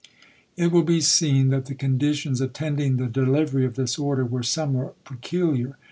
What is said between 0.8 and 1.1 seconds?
be